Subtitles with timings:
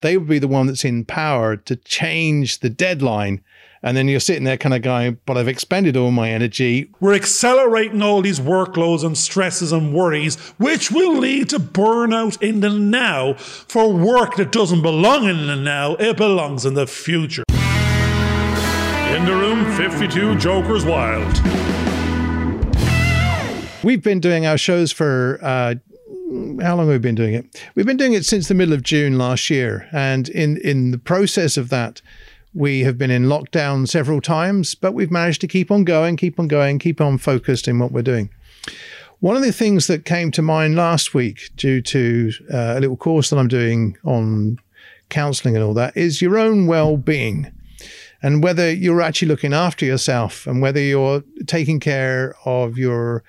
[0.00, 3.42] they would be the one that's in power to change the deadline.
[3.82, 6.90] And then you're sitting there kind of going, but I've expended all my energy.
[7.00, 12.60] We're accelerating all these workloads and stresses and worries, which will lead to burnout in
[12.60, 17.44] the now for work that doesn't belong in the now, it belongs in the future.
[19.16, 21.40] In the room, 52 Jokers Wild.
[23.82, 25.76] We've been doing our shows for uh,
[26.62, 27.60] how long have we been doing it?
[27.74, 30.98] We've been doing it since the middle of June last year, and in in the
[30.98, 32.00] process of that,
[32.54, 36.38] we have been in lockdown several times, but we've managed to keep on going, keep
[36.38, 38.30] on going, keep on focused in what we're doing.
[39.18, 42.96] One of the things that came to mind last week, due to uh, a little
[42.96, 44.58] course that I'm doing on
[45.08, 47.52] counseling and all that, is your own well-being
[48.22, 53.24] and whether you're actually looking after yourself and whether you're taking care of your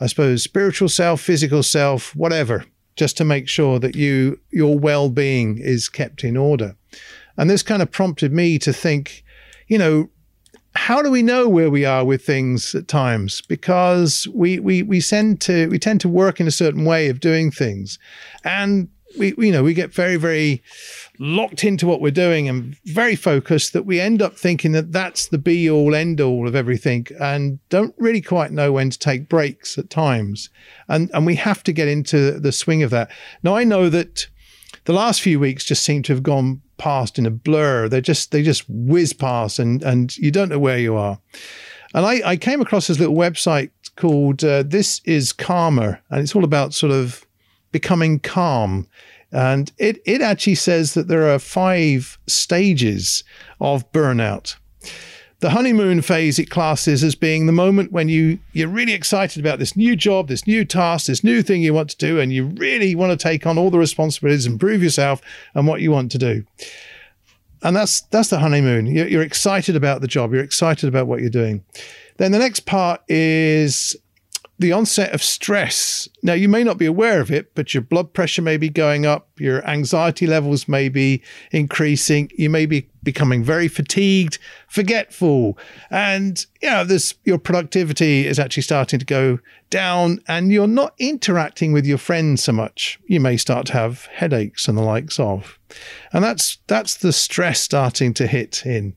[0.00, 2.64] I suppose, spiritual self, physical self, whatever,
[2.96, 6.76] just to make sure that you your well-being is kept in order.
[7.36, 9.24] And this kind of prompted me to think,
[9.66, 10.08] you know,
[10.76, 13.40] how do we know where we are with things at times?
[13.42, 17.20] Because we we we tend to we tend to work in a certain way of
[17.20, 17.98] doing things,
[18.44, 20.62] and we you know we get very very
[21.18, 25.28] locked into what we're doing and very focused that we end up thinking that that's
[25.28, 29.28] the be all end all of everything and don't really quite know when to take
[29.28, 30.50] breaks at times.
[30.88, 33.10] And, and we have to get into the swing of that.
[33.42, 34.26] Now, I know that
[34.86, 37.88] the last few weeks just seem to have gone past in a blur.
[37.88, 41.18] They just, they just whiz past and, and you don't know where you are.
[41.94, 46.34] And I, I came across this little website called uh, This is Calm, and it's
[46.34, 47.24] all about sort of
[47.74, 48.86] becoming calm.
[49.32, 53.24] And it, it actually says that there are five stages
[53.60, 54.54] of burnout.
[55.40, 59.58] The honeymoon phase it classes as being the moment when you, you're really excited about
[59.58, 62.44] this new job, this new task, this new thing you want to do, and you
[62.44, 65.20] really want to take on all the responsibilities and prove yourself
[65.54, 66.44] and what you want to do.
[67.64, 68.86] And that's that's the honeymoon.
[68.86, 70.32] You're, you're excited about the job.
[70.32, 71.64] You're excited about what you're doing.
[72.18, 73.96] Then the next part is
[74.64, 76.08] the onset of stress.
[76.22, 79.04] Now, you may not be aware of it, but your blood pressure may be going
[79.04, 85.58] up, your anxiety levels may be increasing, you may be becoming very fatigued, forgetful,
[85.90, 89.38] and you know, this your productivity is actually starting to go
[89.68, 92.98] down, and you're not interacting with your friends so much.
[93.04, 95.58] You may start to have headaches and the likes of.
[96.14, 98.96] And that's that's the stress starting to hit in.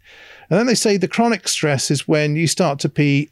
[0.49, 3.31] And then they say the chronic stress is when you start to be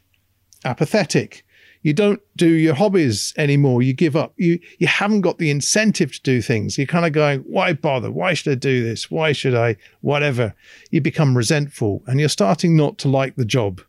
[0.66, 1.45] apathetic
[1.86, 3.80] you don't do your hobbies anymore.
[3.80, 4.34] You give up.
[4.36, 6.76] You you haven't got the incentive to do things.
[6.76, 8.10] You're kind of going, why bother?
[8.10, 9.08] Why should I do this?
[9.08, 9.76] Why should I?
[10.00, 10.52] Whatever.
[10.90, 13.82] You become resentful and you're starting not to like the job.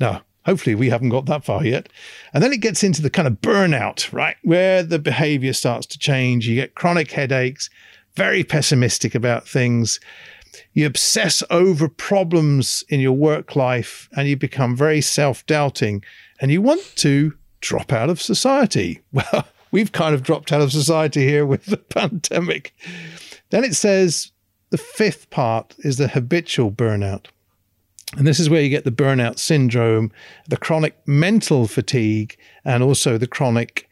[0.00, 1.88] Now, hopefully we haven't got that far yet.
[2.34, 4.34] And then it gets into the kind of burnout, right?
[4.42, 6.48] Where the behavior starts to change.
[6.48, 7.70] You get chronic headaches,
[8.16, 10.00] very pessimistic about things.
[10.72, 16.02] You obsess over problems in your work life and you become very self doubting
[16.40, 19.00] and you want to drop out of society.
[19.12, 22.74] Well, we've kind of dropped out of society here with the pandemic.
[23.50, 24.32] Then it says
[24.70, 27.26] the fifth part is the habitual burnout.
[28.16, 30.12] And this is where you get the burnout syndrome,
[30.48, 33.88] the chronic mental fatigue, and also the chronic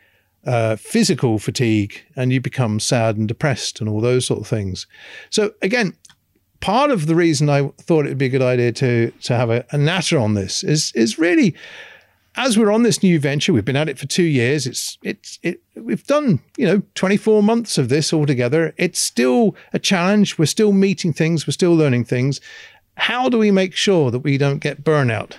[0.46, 4.86] uh, physical fatigue, and you become sad and depressed and all those sort of things.
[5.30, 5.96] So, again,
[6.60, 9.50] part of the reason I thought it would be a good idea to, to have
[9.50, 11.54] a, a natter on this is, is really
[12.36, 14.66] as we're on this new venture, we've been at it for two years.
[14.66, 15.62] It's it's it.
[15.76, 18.74] We've done you know 24 months of this altogether.
[18.76, 20.38] It's still a challenge.
[20.38, 21.46] We're still meeting things.
[21.46, 22.40] We're still learning things.
[22.96, 25.34] How do we make sure that we don't get burnout?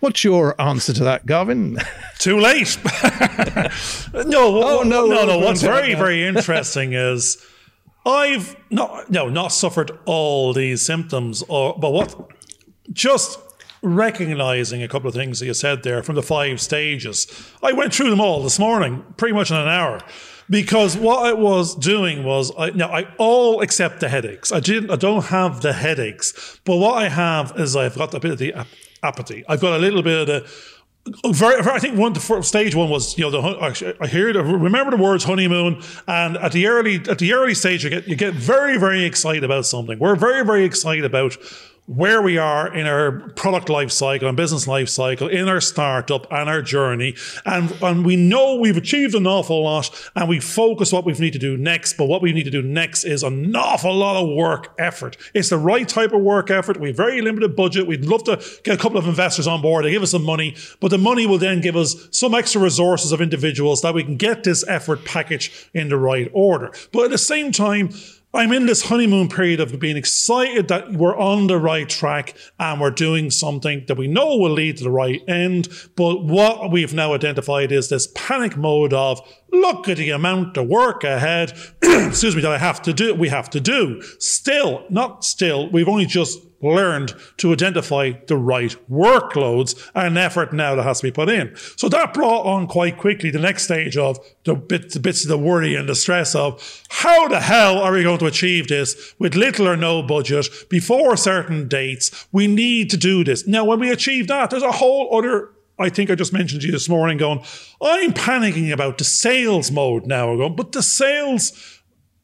[0.00, 1.78] What's your answer to that, Garvin?
[2.18, 2.76] Too late.
[4.12, 5.38] no, oh, no, no, no.
[5.38, 7.40] What's very, very interesting is
[8.04, 12.32] I've not, no, not suffered all these symptoms, or but what
[12.92, 13.38] just
[13.82, 17.26] recognizing a couple of things that you said there from the five stages.
[17.62, 20.00] I went through them all this morning, pretty much in an hour.
[20.50, 24.52] Because what I was doing was, I, now I all accept the headaches.
[24.52, 28.20] I didn't, I don't have the headaches, but what I have is I've got a
[28.20, 28.54] bit of the
[29.02, 29.44] apathy.
[29.48, 30.50] I've got a little bit of the,
[31.32, 34.96] very, I think one the stage one was you know the I hear the, remember
[34.96, 38.34] the words honeymoon and at the early at the early stage you get you get
[38.34, 39.98] very very excited about something.
[39.98, 41.36] We're very very excited about
[41.94, 46.26] where we are in our product life cycle and business life cycle, in our startup
[46.30, 47.14] and our journey.
[47.44, 51.34] And, and we know we've achieved an awful lot and we focus what we need
[51.34, 51.98] to do next.
[51.98, 55.18] But what we need to do next is an awful lot of work effort.
[55.34, 56.80] It's the right type of work effort.
[56.80, 57.86] We have very limited budget.
[57.86, 59.84] We'd love to get a couple of investors on board.
[59.84, 63.12] They give us some money, but the money will then give us some extra resources
[63.12, 66.72] of individuals that we can get this effort package in the right order.
[66.92, 67.90] But at the same time,
[68.34, 72.80] I'm in this honeymoon period of being excited that we're on the right track and
[72.80, 75.68] we're doing something that we know will lead to the right end.
[75.96, 79.20] But what we've now identified is this panic mode of
[79.52, 81.52] look at the amount of work ahead,
[81.82, 84.00] excuse me, that I have to do, we have to do.
[84.18, 90.74] Still, not still, we've only just learned to identify the right workloads and effort now
[90.74, 91.54] that has to be put in.
[91.76, 95.28] So that brought on quite quickly the next stage of the bits, the bits of
[95.28, 99.14] the worry and the stress of how the hell are we going to achieve this
[99.18, 102.26] with little or no budget before certain dates?
[102.32, 103.46] We need to do this.
[103.46, 106.66] Now, when we achieve that, there's a whole other I think I just mentioned to
[106.66, 107.40] you this morning going,
[107.80, 110.36] I'm panicking about the sales mode now.
[110.36, 111.81] Going, but the sales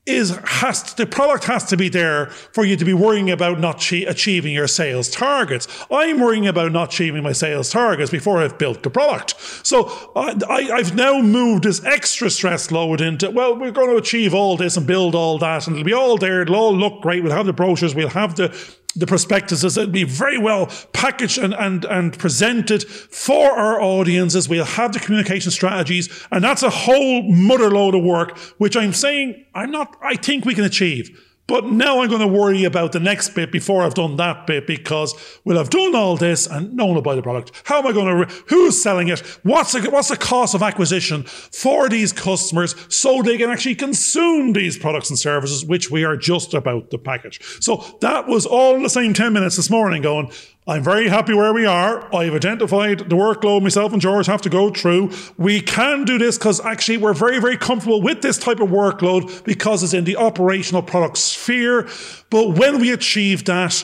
[0.09, 3.61] is has to, the product has to be there for you to be worrying about
[3.61, 5.69] not achieving your sales targets.
[5.91, 9.35] I'm worrying about not achieving my sales targets before I've built the product.
[9.65, 14.35] So I, have now moved this extra stress load into well, we're going to achieve
[14.35, 16.43] all this and build all that, and it'll be all there.
[16.43, 17.23] It'll all look great.
[17.23, 17.95] We'll have the brochures.
[17.95, 18.49] We'll have the
[18.99, 24.49] the prospectuses will be very well packaged and, and, and presented for our audiences.
[24.49, 28.93] We'll have the communication strategies, and that's a whole mother lode of work, which I'm
[28.93, 31.25] saying I'm not, I think we can achieve.
[31.49, 34.67] But now I'm going to worry about the next bit before I've done that bit
[34.67, 35.15] because
[35.45, 37.53] well, I've done all this and no one will buy the product.
[37.65, 39.21] How am I going to, re- who's selling it?
[39.45, 44.53] What's the, what's the cost of acquisition for these customers so they can actually consume
[44.53, 47.41] these products and services, which we are just about to package.
[47.63, 50.31] So that was all in the same 10 minutes this morning going,
[50.69, 52.15] I'm very happy where we are.
[52.15, 55.13] I've identified the workload myself and George have to go through.
[55.39, 59.45] We can do this because actually we're very, very comfortable with this type of workload
[59.45, 61.89] because it's in the operational product sphere.
[62.29, 63.83] But when we achieve that,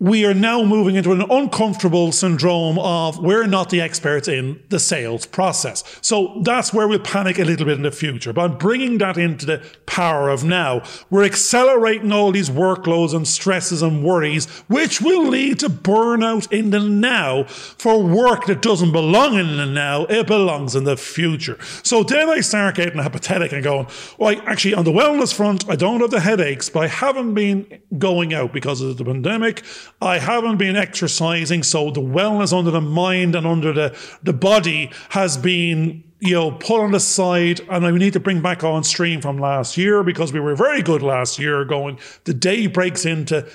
[0.00, 4.80] we are now moving into an uncomfortable syndrome of we're not the experts in the
[4.80, 5.84] sales process.
[6.00, 8.32] So that's where we'll panic a little bit in the future.
[8.32, 10.82] But I'm bringing that into the power of now.
[11.10, 16.70] We're accelerating all these workloads and stresses and worries, which will lead to burnout in
[16.70, 20.06] the now for work that doesn't belong in the now.
[20.06, 21.56] It belongs in the future.
[21.84, 23.86] So then I start getting apathetic and going,
[24.18, 27.80] well, actually on the wellness front, I don't have the headaches, but I haven't been
[27.96, 29.62] going out because of the pandemic.
[30.00, 34.90] I haven't been exercising, so the wellness under the mind and under the, the body
[35.10, 38.82] has been you know, put on the side, and I need to bring back on
[38.82, 41.66] stream from last year because we were very good last year.
[41.66, 43.46] Going, the day breaks into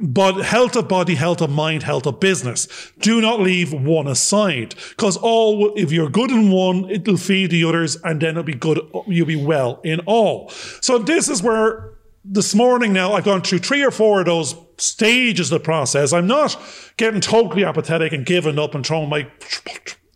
[0.00, 2.92] but health of body, health of mind, health of business.
[2.98, 7.64] Do not leave one aside because all, if you're good in one, it'll feed the
[7.64, 10.48] others and then it'll be good, you'll be well in all.
[10.80, 11.92] So this is where
[12.24, 16.12] this morning now I've gone through three or four of those stages of the process.
[16.12, 16.60] I'm not
[16.96, 19.26] getting totally apathetic and giving up and throwing my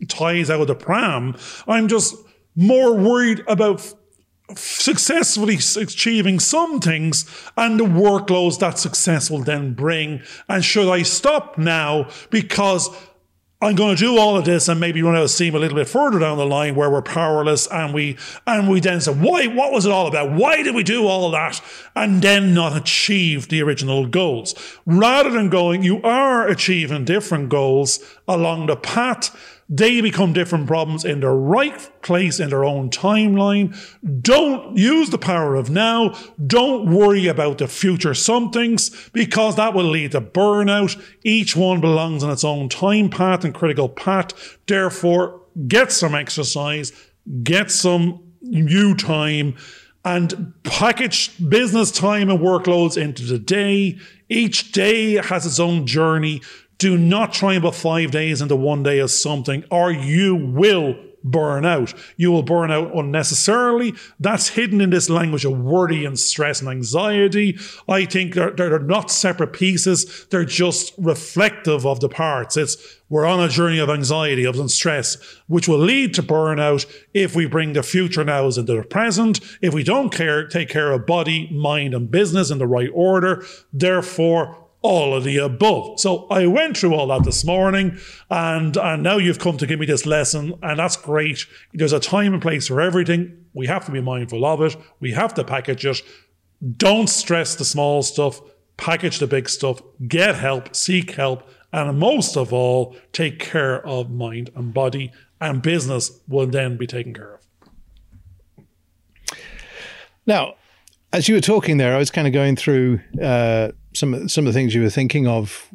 [0.07, 1.35] ties out of the pram.
[1.67, 2.15] I'm just
[2.55, 3.93] more worried about
[4.55, 7.25] successfully achieving some things
[7.55, 10.21] and the workloads that success will then bring.
[10.49, 12.89] And should I stop now because
[13.63, 15.75] I'm going to do all of this and maybe run out of steam a little
[15.75, 18.17] bit further down the line where we're powerless and we
[18.47, 20.31] and we then say, why what was it all about?
[20.31, 21.61] Why did we do all that?
[21.95, 24.55] And then not achieve the original goals.
[24.87, 31.05] Rather than going, you are achieving different goals along the path they become different problems
[31.05, 33.73] in their right place in their own timeline.
[34.21, 36.13] Don't use the power of now.
[36.45, 41.01] Don't worry about the future somethings because that will lead to burnout.
[41.23, 44.57] Each one belongs on its own time path and critical path.
[44.67, 46.91] Therefore, get some exercise,
[47.41, 49.55] get some new time
[50.03, 53.97] and package business time and workloads into the day.
[54.27, 56.41] Each day has its own journey.
[56.81, 60.95] Do not try and put five days into one day as something, or you will
[61.23, 61.93] burn out.
[62.17, 63.93] You will burn out unnecessarily.
[64.19, 67.59] That's hidden in this language of worry and stress and anxiety.
[67.87, 70.25] I think they're, they're not separate pieces.
[70.31, 72.57] They're just reflective of the parts.
[72.57, 72.77] It's
[73.09, 77.45] we're on a journey of anxiety, of stress, which will lead to burnout if we
[77.45, 81.47] bring the future nows into the present, if we don't care, take care of body,
[81.51, 83.45] mind, and business in the right order.
[83.71, 85.99] Therefore, all of the above.
[85.99, 87.97] So I went through all that this morning
[88.29, 91.45] and, and now you've come to give me this lesson and that's great.
[91.73, 93.45] There's a time and place for everything.
[93.53, 94.75] We have to be mindful of it.
[94.99, 96.01] We have to package it.
[96.77, 98.41] Don't stress the small stuff.
[98.77, 99.81] Package the big stuff.
[100.07, 100.75] Get help.
[100.75, 101.47] Seek help.
[101.73, 106.87] And most of all, take care of mind and body and business will then be
[106.87, 107.41] taken care of.
[110.25, 110.55] Now,
[111.13, 114.53] as you were talking there, I was kind of going through uh, some some of
[114.53, 115.69] the things you were thinking of,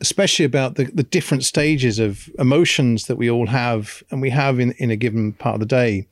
[0.00, 4.60] especially about the, the different stages of emotions that we all have and we have
[4.60, 6.06] in, in a given part of the day.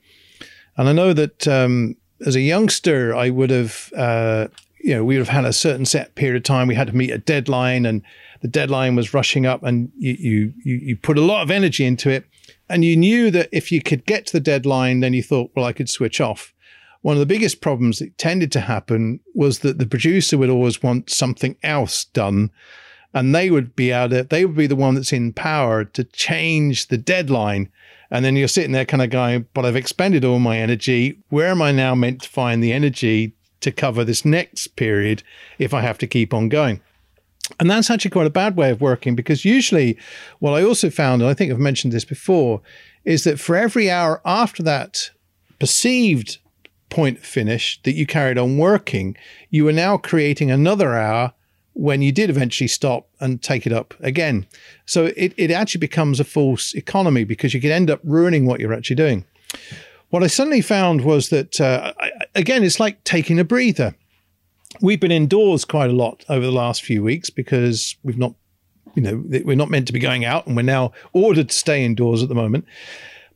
[0.76, 4.48] And I know that um, as a youngster, I would have, uh,
[4.80, 6.68] you know, we would have had a certain set period of time.
[6.68, 8.02] We had to meet a deadline, and
[8.42, 12.10] the deadline was rushing up, and you you you put a lot of energy into
[12.10, 12.24] it,
[12.68, 15.64] and you knew that if you could get to the deadline, then you thought, well,
[15.64, 16.52] I could switch off.
[17.06, 20.82] One of the biggest problems that tended to happen was that the producer would always
[20.82, 22.50] want something else done
[23.14, 26.02] and they would be able to they would be the one that's in power to
[26.02, 27.70] change the deadline.
[28.10, 31.16] And then you're sitting there kind of going but i've expended all my energy.
[31.28, 35.22] Where am i now meant to find the energy to cover this next period
[35.60, 36.80] if i have to keep on going?
[37.60, 39.96] And that's actually quite a bad way of working because usually
[40.40, 42.62] what i also found and i think i've mentioned this before
[43.04, 45.10] is that for every hour after that
[45.60, 46.38] perceived
[46.88, 49.16] point finish that you carried on working
[49.50, 51.32] you are now creating another hour
[51.76, 54.46] when you did eventually stop and take it up again.
[54.86, 58.60] So it, it actually becomes a false economy because you could end up ruining what
[58.60, 59.26] you're actually doing.
[60.08, 61.92] What I suddenly found was that, uh,
[62.34, 63.94] again, it's like taking a breather.
[64.80, 68.34] We've been indoors quite a lot over the last few weeks because we've not,
[68.94, 71.84] you know, we're not meant to be going out and we're now ordered to stay
[71.84, 72.64] indoors at the moment.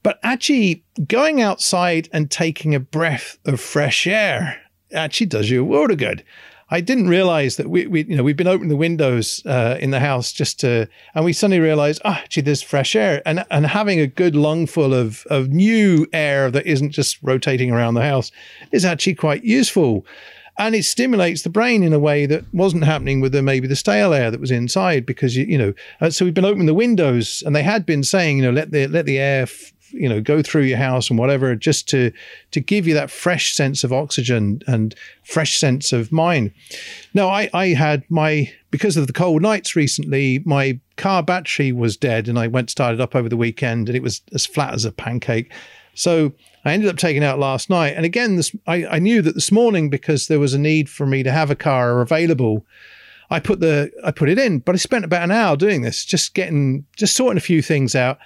[0.03, 4.61] But actually, going outside and taking a breath of fresh air
[4.93, 6.25] actually does you a world of good.
[6.73, 9.91] I didn't realize that we, we you know, we've been opening the windows uh, in
[9.91, 13.67] the house just to, and we suddenly realized, oh, gee, there's fresh air, and and
[13.67, 18.31] having a good lungful of of new air that isn't just rotating around the house
[18.71, 20.07] is actually quite useful.
[20.59, 23.77] And it stimulates the brain in a way that wasn't happening with the maybe the
[23.77, 27.43] stale air that was inside because you you know so we've been opening the windows
[27.47, 30.21] and they had been saying you know let the let the air f- you know
[30.21, 32.13] go through your house and whatever just to
[32.51, 34.95] to give you that fresh sense of oxygen and
[35.25, 36.53] fresh sense of mind
[37.15, 41.97] now i i had my because of the cold nights recently my car battery was
[41.97, 44.47] dead and i went to start it up over the weekend and it was as
[44.47, 45.53] flat as a pancake
[45.95, 46.33] so
[46.65, 47.95] I ended up taking out last night.
[47.97, 51.07] And again, this, I, I knew that this morning because there was a need for
[51.07, 52.65] me to have a car available.
[53.31, 56.05] I put the I put it in, but I spent about an hour doing this,
[56.05, 58.19] just getting just sorting a few things out.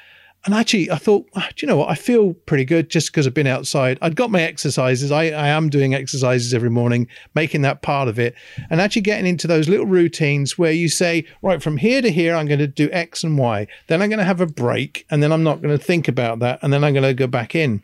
[0.45, 1.89] And actually, I thought, oh, do you know what?
[1.89, 3.99] I feel pretty good just because I've been outside.
[4.03, 5.11] I'd got my exercises.
[5.11, 8.35] I, I am doing exercises every morning, making that part of it.
[8.69, 12.37] And actually getting into those little routines where you say, right, from here to here,
[12.37, 13.67] I'm going to do X and Y.
[13.87, 15.07] Then I'm going to have a break.
[15.11, 16.59] And then I'm not going to think about that.
[16.63, 17.83] And then I'm going to go back in.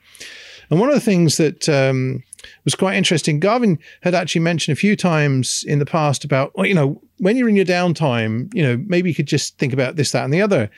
[0.69, 2.23] And one of the things that um,
[2.65, 6.67] was quite interesting, Garvin had actually mentioned a few times in the past about, well,
[6.67, 9.97] you know, when you're in your downtime, you know, maybe you could just think about
[9.97, 10.71] this, that, and the other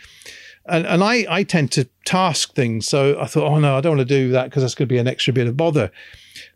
[0.66, 2.86] and and I I tend to task things.
[2.88, 4.92] So I thought, oh no, I don't want to do that because that's going to
[4.92, 5.90] be an extra bit of bother.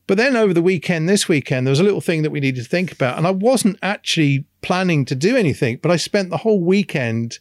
[0.06, 2.62] But then over the weekend, this weekend, there was a little thing that we needed
[2.62, 6.36] to think about, and I wasn't actually planning to do anything, but I spent the
[6.36, 7.38] whole weekend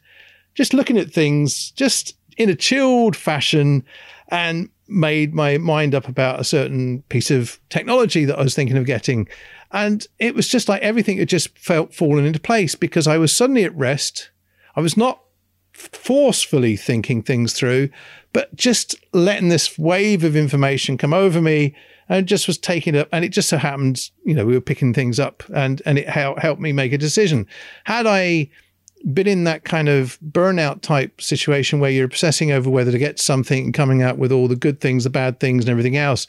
[0.56, 3.84] just looking at things, just in a chilled fashion,
[4.30, 8.78] and made my mind up about a certain piece of technology that I was thinking
[8.78, 9.28] of getting.
[9.72, 13.36] And it was just like everything had just felt fallen into place because I was
[13.36, 14.32] suddenly at rest.
[14.76, 15.22] I was not
[15.76, 17.90] forcefully thinking things through,
[18.34, 21.76] but just letting this wave of information come over me
[22.10, 24.94] and just was taking it and it just so happened you know we were picking
[24.94, 27.48] things up and and it helped me make a decision.
[27.86, 28.50] Had i
[29.14, 33.20] been in that kind of burnout type situation where you're obsessing over whether to get
[33.20, 36.26] something and coming out with all the good things the bad things and everything else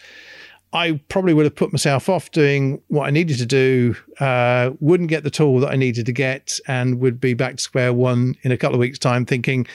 [0.77, 5.09] I probably would have put myself off doing what I needed to do, uh, wouldn't
[5.09, 8.37] get the tool that I needed to get, and would be back to square one
[8.43, 9.67] in a couple of weeks' time thinking,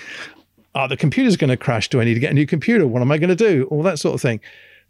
[0.75, 1.89] oh, the computer's going to crash.
[1.89, 2.85] Do I need to get a new computer?
[2.85, 3.67] What am I going to do?
[3.71, 4.41] All that sort of thing.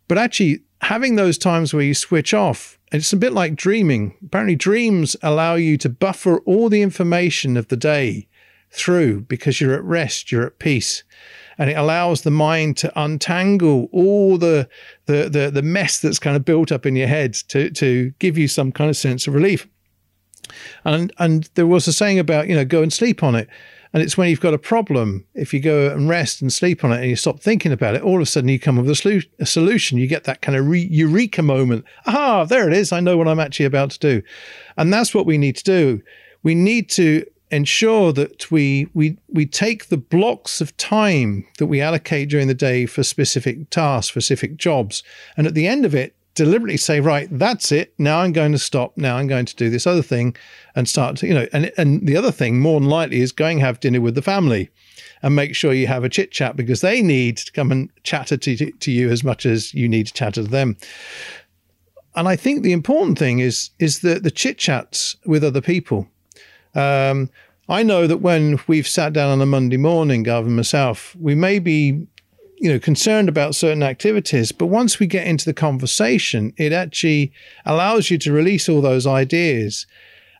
[0.10, 4.18] But actually, having those times where you switch off, it's a bit like dreaming.
[4.26, 8.28] Apparently, dreams allow you to buffer all the information of the day
[8.70, 11.06] through because you're at rest, you're at peace
[11.62, 14.68] and it allows the mind to untangle all the,
[15.06, 18.36] the the the, mess that's kind of built up in your head to to give
[18.36, 19.68] you some kind of sense of relief.
[20.86, 23.48] And and there was a saying about you know go and sleep on it.
[23.94, 26.94] And it's when you've got a problem, if you go and rest and sleep on
[26.94, 28.98] it and you stop thinking about it, all of a sudden you come up with
[28.98, 30.00] a, solu- a solution.
[30.00, 31.86] You get that kind of re- eureka moment.
[32.08, 32.92] Ah, there it is.
[32.92, 34.24] I know what I'm actually about to do.
[34.78, 36.02] And that's what we need to do.
[36.42, 41.82] We need to ensure that we we we take the blocks of time that we
[41.82, 45.04] allocate during the day for specific tasks, specific jobs,
[45.38, 47.94] and at the end of it, deliberately say, right, that's it.
[47.98, 48.98] Now I'm going to stop.
[48.98, 50.36] Now I'm going to do this other thing,
[50.76, 51.48] and start to you know.
[51.54, 54.70] And and the other thing, more than likely, is going have dinner with the family.
[55.24, 58.38] And make sure you have a chit chat because they need to come and chatter
[58.38, 60.78] to, to you as much as you need to chatter to them
[62.16, 66.08] and I think the important thing is is the the chit chats with other people.
[66.76, 67.30] Um,
[67.70, 71.60] I know that when we've sat down on a Monday morning, Garvin myself, we may
[71.60, 72.08] be
[72.58, 77.34] you know concerned about certain activities but once we get into the conversation it actually
[77.66, 79.88] allows you to release all those ideas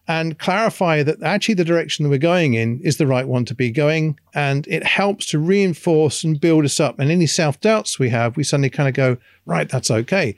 [0.08, 3.56] and clarify that actually the direction that we're going in is the right one to
[3.56, 4.20] be going.
[4.34, 7.00] And it helps to reinforce and build us up.
[7.00, 10.36] And any self-doubts we have we suddenly kind of go right that's okay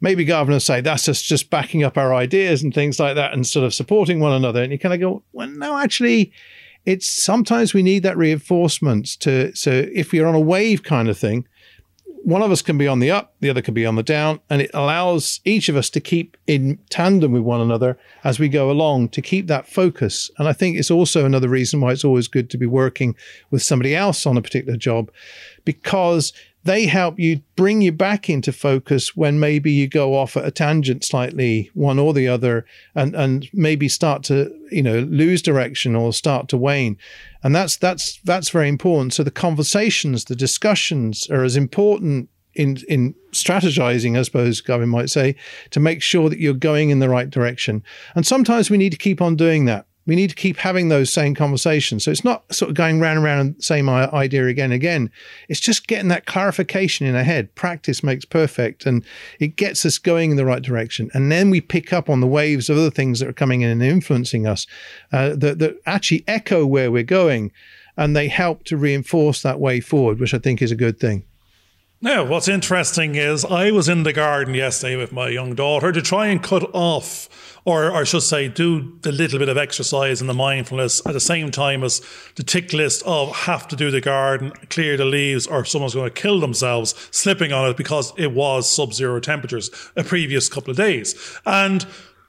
[0.00, 3.46] maybe governors say that's us just backing up our ideas and things like that and
[3.46, 4.62] sort of supporting one another.
[4.62, 6.32] And you kind of go well no actually
[6.84, 11.18] it's sometimes we need that reinforcement to so if you're on a wave kind of
[11.18, 11.46] thing
[12.22, 14.40] one of us can be on the up the other can be on the down
[14.50, 18.48] and it allows each of us to keep in tandem with one another as we
[18.48, 20.30] go along to keep that focus.
[20.38, 23.14] And i think it's also another reason why it's always good to be working
[23.50, 25.10] with somebody else on a particular job
[25.64, 26.32] because
[26.66, 30.50] they help you bring you back into focus when maybe you go off at a
[30.50, 35.96] tangent slightly one or the other and and maybe start to you know lose direction
[35.96, 36.98] or start to wane.
[37.42, 39.14] And that's that's that's very important.
[39.14, 45.10] So the conversations the discussions are as important in in strategizing, I suppose Gavin might
[45.10, 45.36] say,
[45.70, 47.82] to make sure that you're going in the right direction.
[48.14, 51.12] And sometimes we need to keep on doing that we need to keep having those
[51.12, 52.04] same conversations.
[52.04, 55.10] So it's not sort of going round and round the same idea again and again.
[55.48, 57.54] It's just getting that clarification in our head.
[57.56, 59.04] Practice makes perfect and
[59.40, 61.10] it gets us going in the right direction.
[61.12, 63.70] And then we pick up on the waves of other things that are coming in
[63.70, 64.66] and influencing us
[65.12, 67.50] uh, that, that actually echo where we're going
[67.96, 71.24] and they help to reinforce that way forward, which I think is a good thing.
[72.02, 76.02] Now, what's interesting is I was in the garden yesterday with my young daughter to
[76.02, 77.26] try and cut off,
[77.64, 81.20] or, I should say, do the little bit of exercise and the mindfulness at the
[81.20, 82.02] same time as
[82.34, 86.12] the tick list of have to do the garden, clear the leaves, or someone's going
[86.12, 90.72] to kill themselves slipping on it because it was sub zero temperatures a previous couple
[90.72, 91.40] of days.
[91.46, 91.86] And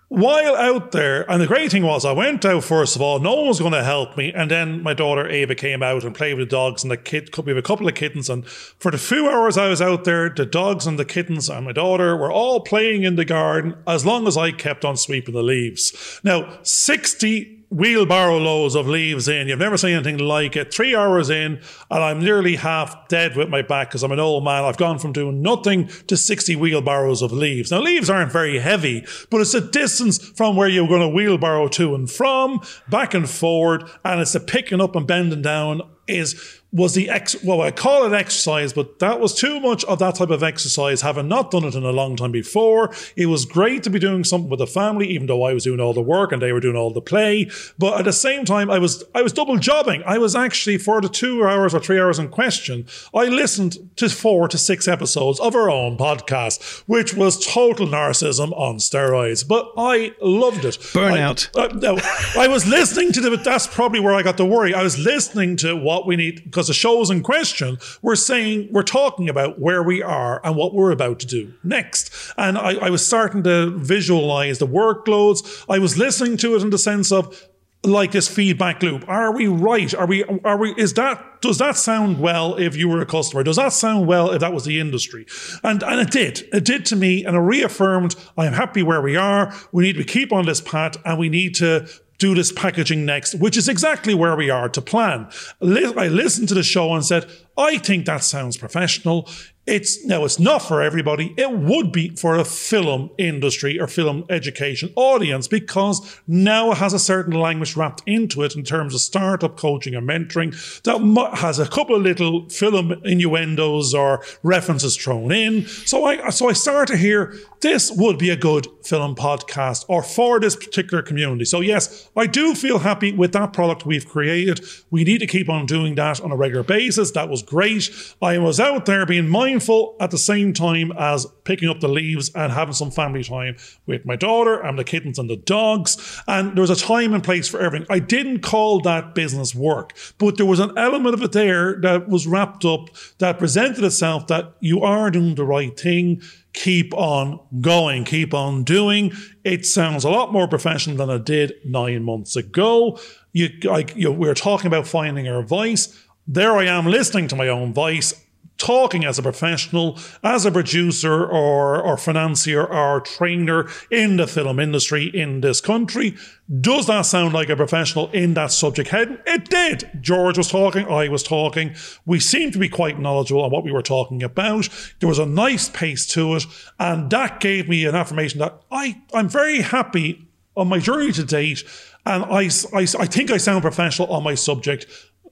[0.09, 3.19] while out there, and the great thing was, I went out first of all.
[3.19, 6.15] No one was going to help me, and then my daughter Ava came out and
[6.15, 7.29] played with the dogs and the kid.
[7.37, 10.29] We have a couple of kittens, and for the few hours I was out there,
[10.29, 14.05] the dogs and the kittens and my daughter were all playing in the garden as
[14.05, 16.21] long as I kept on sweeping the leaves.
[16.23, 19.47] Now, sixty wheelbarrow loads of leaves in.
[19.47, 20.73] You've never seen anything like it.
[20.73, 24.43] Three hours in, and I'm nearly half dead with my back because I'm an old
[24.43, 24.63] man.
[24.63, 27.71] I've gone from doing nothing to 60 wheelbarrows of leaves.
[27.71, 31.67] Now, leaves aren't very heavy, but it's a distance from where you're going to wheelbarrow
[31.69, 36.61] to and from, back and forward, and it's a picking up and bending down is
[36.71, 40.15] was the ex well I call it exercise, but that was too much of that
[40.15, 42.93] type of exercise, having not done it in a long time before.
[43.15, 45.79] It was great to be doing something with the family, even though I was doing
[45.79, 47.49] all the work and they were doing all the play.
[47.77, 50.03] But at the same time, I was I was double jobbing.
[50.05, 54.09] I was actually for the two hours or three hours in question, I listened to
[54.09, 59.47] four to six episodes of our own podcast, which was total narcissism on steroids.
[59.47, 60.75] But I loved it.
[60.75, 61.49] Burnout.
[61.55, 61.97] I, uh, no,
[62.41, 64.73] I was listening to the that's probably where I got the worry.
[64.73, 68.81] I was listening to what we need because the shows in question we're saying we're
[68.81, 72.11] talking about where we are and what we're about to do next.
[72.35, 75.63] And I, I was starting to visualize the workloads.
[75.69, 77.47] I was listening to it in the sense of
[77.83, 79.07] like this feedback loop.
[79.07, 79.93] Are we right?
[79.93, 83.43] Are we are we is that does that sound well if you were a customer?
[83.43, 85.27] Does that sound well if that was the industry?
[85.63, 86.41] And and it did.
[86.51, 89.53] It did to me and it reaffirmed i am happy where we are.
[89.71, 91.87] We need to keep on this path and we need to
[92.17, 95.29] do this packaging next, which is exactly where we are to plan.
[95.61, 99.29] I listened to the show and said, I think that sounds professional.
[99.67, 101.33] It's no, it's not for everybody.
[101.35, 106.93] It would be for a film industry or film education audience because now it has
[106.93, 110.53] a certain language wrapped into it in terms of startup coaching and mentoring
[110.83, 115.65] that has a couple of little film innuendos or references thrown in.
[115.67, 120.01] So I, so I start to hear this would be a good film podcast or
[120.01, 121.43] for this particular community.
[121.43, 124.61] So yes, I do feel happy with that product we've created.
[124.91, 127.11] We need to keep on doing that on a regular basis.
[127.11, 127.89] That was great.
[128.21, 129.56] I was out there being mindful
[129.99, 134.05] at the same time as picking up the leaves and having some family time with
[134.05, 136.21] my daughter and the kittens and the dogs.
[136.27, 137.87] And there was a time and place for everything.
[137.89, 142.07] I didn't call that business work, but there was an element of it there that
[142.07, 142.89] was wrapped up
[143.19, 146.21] that presented itself that you are doing the right thing
[146.57, 149.13] keep on going, keep on doing.
[149.43, 152.99] It sounds a lot more professional than it did nine months ago.
[153.31, 155.95] You, like, you, we are talking about finding our voice.
[156.25, 158.13] There I am listening to my own voice
[158.57, 164.59] talking as a professional, as a producer or, or financier or trainer in the film
[164.59, 166.15] industry in this country.
[166.61, 169.21] Does that sound like a professional in that subject head?
[169.25, 169.89] It did.
[170.01, 171.75] George was talking, I was talking.
[172.05, 174.69] We seemed to be quite knowledgeable on what we were talking about.
[174.99, 176.45] There was a nice pace to it,
[176.79, 181.23] and that gave me an affirmation that I, I'm very happy on my journey to
[181.23, 181.63] date,
[182.05, 184.87] and I, I, I think I sound professional on my subject.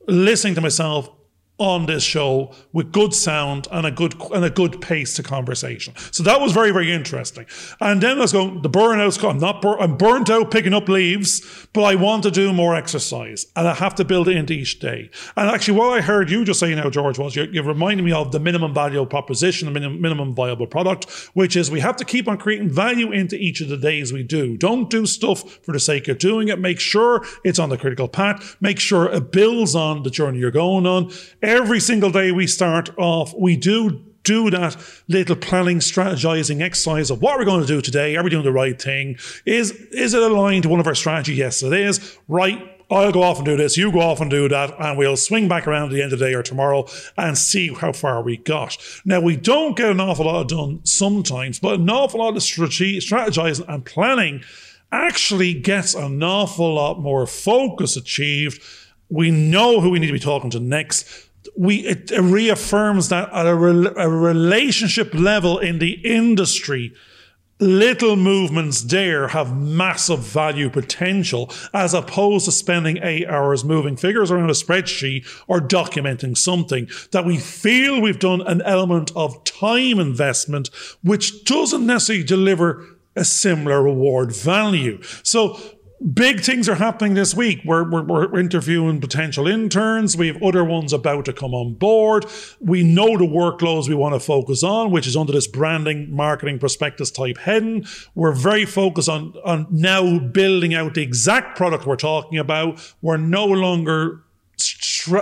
[0.08, 1.10] Listening to myself,
[1.58, 5.94] on this show with good sound and a good and a good pace to conversation.
[6.12, 7.46] So that was very very interesting.
[7.80, 10.90] And then I was going the burnout's I'm not bur- I'm burnt out picking up
[10.90, 14.54] leaves, but I want to do more exercise and I have to build it into
[14.54, 15.10] each day.
[15.38, 18.12] And actually, what I heard you just say now, George, was you, you reminded me
[18.12, 22.06] of the minimum value proposition, the minimum, minimum viable product, which is we have to
[22.06, 24.58] keep on creating value into each of the days we do.
[24.58, 26.60] Don't do stuff for the sake of doing it.
[26.60, 28.58] Make sure it's on the critical path.
[28.60, 31.12] Make sure it builds on the journey you're going on
[31.46, 34.76] every single day we start off, we do do that
[35.08, 38.16] little planning, strategizing exercise of what we're going to do today.
[38.16, 39.18] Are we doing the right thing?
[39.46, 41.36] Is is it aligned to one of our strategy?
[41.36, 42.18] Yes, it is.
[42.28, 42.72] Right.
[42.90, 43.78] I'll go off and do this.
[43.78, 46.20] You go off and do that, and we'll swing back around at the end of
[46.20, 46.86] the day or tomorrow
[47.18, 48.78] and see how far we got.
[49.06, 53.66] Now we don't get an awful lot done sometimes, but an awful lot of strategizing
[53.68, 54.44] and planning
[54.92, 58.62] actually gets an awful lot more focus achieved.
[59.10, 63.48] We know who we need to be talking to next we it reaffirms that at
[63.48, 66.94] a, re, a relationship level in the industry
[67.60, 74.30] little movements there have massive value potential as opposed to spending eight hours moving figures
[74.30, 80.00] around a spreadsheet or documenting something that we feel we've done an element of time
[80.00, 80.70] investment,
[81.02, 85.02] which doesn't necessarily deliver a similar reward value.
[85.24, 85.58] So
[86.14, 87.62] big things are happening this week.
[87.66, 90.16] We're, we're, we're, interviewing potential interns.
[90.16, 92.26] We have other ones about to come on board.
[92.60, 96.60] We know the workloads we want to focus on, which is under this branding, marketing,
[96.60, 97.86] prospectus type heading.
[98.14, 102.80] We're very focused on, on now building out the exact product we're talking about.
[103.02, 104.22] We're no longer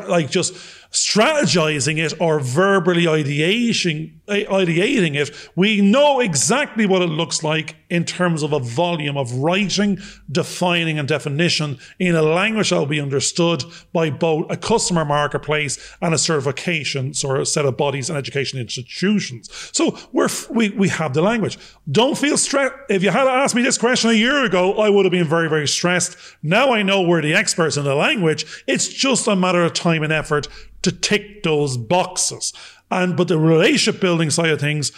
[0.07, 0.53] like just
[0.91, 8.05] strategizing it or verbally ideating, ideating it, we know exactly what it looks like in
[8.05, 9.99] terms of a volume of writing,
[10.31, 15.95] defining, and definition in a language that will be understood by both a customer marketplace
[16.01, 19.49] and a certification or a set of bodies and education institutions.
[19.73, 21.57] So we're, we, we have the language.
[21.91, 22.73] Don't feel stressed.
[22.89, 25.49] If you had asked me this question a year ago, I would have been very,
[25.49, 26.17] very stressed.
[26.41, 28.63] Now I know we're the experts in the language.
[28.67, 30.47] It's just a matter of time and effort
[30.83, 32.53] to tick those boxes.
[32.93, 34.91] And but the relationship building side of things,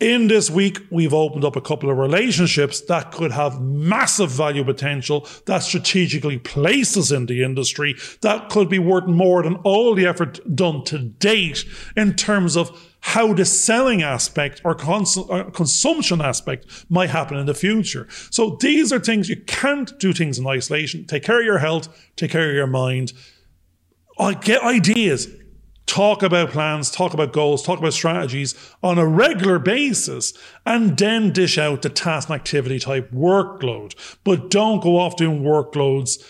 [0.00, 4.64] in this week, we've opened up a couple of relationships that could have massive value
[4.64, 10.06] potential that strategically places in the industry that could be worth more than all the
[10.06, 11.64] effort done to date
[11.96, 17.46] in terms of how the selling aspect or, cons- or consumption aspect might happen in
[17.46, 18.06] the future.
[18.30, 21.06] So these are things you can't do things in isolation.
[21.06, 23.12] Take care of your health, take care of your mind
[24.18, 25.28] I get ideas,
[25.86, 30.32] talk about plans, talk about goals, talk about strategies on a regular basis,
[30.64, 33.94] and then dish out the task and activity type workload.
[34.24, 36.22] But don't go off doing workloads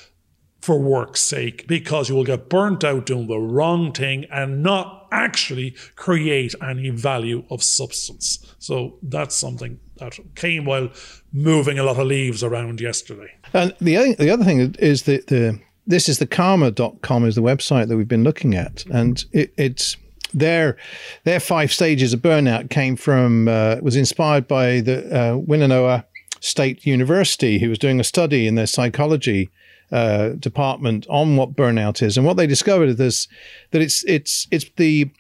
[0.61, 5.07] for work's sake because you will get burnt out doing the wrong thing and not
[5.13, 8.45] actually create any value of substance.
[8.59, 10.91] So that's something that came while
[11.33, 13.33] moving a lot of leaves around yesterday.
[13.53, 17.89] And the the other thing is that the this is the karma.com is the website
[17.89, 18.85] that we've been looking at.
[18.87, 19.97] And it, it's
[20.35, 20.77] their
[21.25, 26.05] their five stages of burnout came from uh, was inspired by the uh, Winona
[26.41, 29.51] State University, who was doing a study in their psychology
[29.93, 33.29] uh, department on what burnout is, and what they discovered is
[33.71, 35.11] that it's it's it's the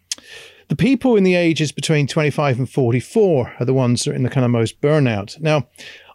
[0.68, 4.24] the people in the ages between 25 and 44 are the ones that are in
[4.24, 5.40] the kind of most burnout.
[5.40, 5.68] Now,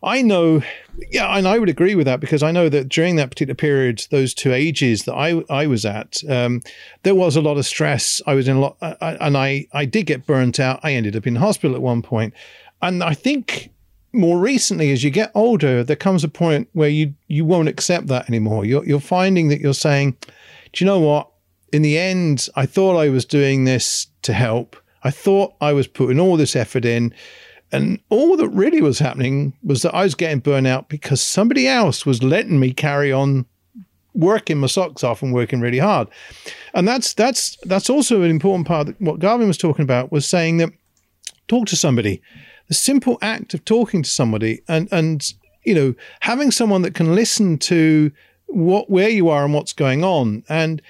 [0.03, 0.63] I know,
[1.11, 4.07] yeah, and I would agree with that because I know that during that particular period,
[4.09, 6.63] those two ages that I I was at, um,
[7.03, 8.19] there was a lot of stress.
[8.25, 10.79] I was in a lot, I, and I I did get burnt out.
[10.81, 12.33] I ended up in hospital at one point,
[12.81, 13.69] and I think
[14.11, 18.07] more recently, as you get older, there comes a point where you you won't accept
[18.07, 18.65] that anymore.
[18.65, 20.17] You're you're finding that you're saying,
[20.73, 21.29] do you know what?
[21.71, 24.75] In the end, I thought I was doing this to help.
[25.03, 27.13] I thought I was putting all this effort in
[27.71, 31.67] and all that really was happening was that I was getting burnt out because somebody
[31.67, 33.45] else was letting me carry on
[34.13, 36.07] working my socks off and working really hard.
[36.73, 40.27] And that's that's that's also an important part of what Garvin was talking about was
[40.27, 40.71] saying that
[41.47, 42.21] talk to somebody.
[42.67, 47.15] The simple act of talking to somebody and and you know having someone that can
[47.15, 48.11] listen to
[48.47, 50.43] what where you are and what's going on.
[50.49, 50.81] And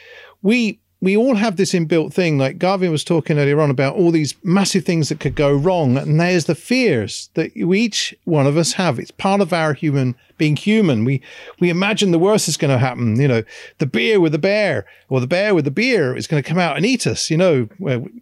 [0.42, 2.38] we we all have this inbuilt thing.
[2.38, 5.98] Like Garvin was talking earlier on about all these massive things that could go wrong.
[5.98, 9.00] And there's the fears that each one of us have.
[9.00, 11.04] It's part of our human being human.
[11.04, 11.22] We,
[11.60, 13.20] we imagine the worst is going to happen.
[13.20, 13.44] You know,
[13.80, 16.60] the beer with the bear or the bear with the beer is going to come
[16.60, 17.68] out and eat us, you know,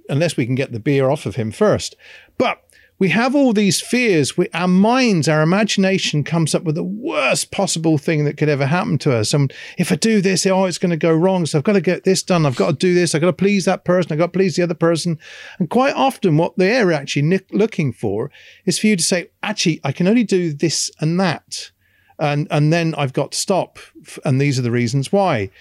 [0.08, 1.98] unless we can get the beer off of him first.
[2.38, 2.64] But
[3.00, 4.38] we have all these fears.
[4.38, 8.66] We, our minds, our imagination comes up with the worst possible thing that could ever
[8.66, 9.34] happen to us.
[9.34, 11.46] And if I do this, oh, it's going to go wrong.
[11.46, 12.46] So I've got to get this done.
[12.46, 13.16] I've got to do this.
[13.16, 14.12] I've got to please that person.
[14.12, 15.18] I've got to please the other person.
[15.60, 18.32] And quite often, what they're actually looking for
[18.66, 21.72] is for you to say, actually, I can only do this and that.
[22.20, 23.80] And, and then I've got to stop.
[24.26, 25.52] And these are the reasons why.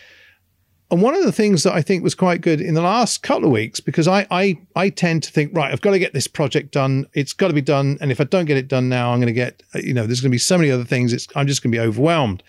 [0.91, 3.45] And one of the things that I think was quite good in the last couple
[3.45, 6.27] of weeks, because I, I, I tend to think, right, I've got to get this
[6.27, 7.07] project done.
[7.13, 7.99] It's got to be done.
[8.01, 10.07] And if I don't get it done now, I'm going to get, uh, you know,
[10.07, 11.13] there's going to be so many other things.
[11.13, 12.43] It's, I'm just going to be overwhelmed.